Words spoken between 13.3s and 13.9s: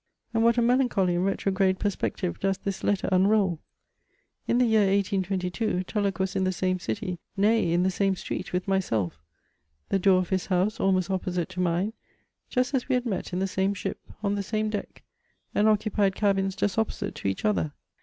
in the same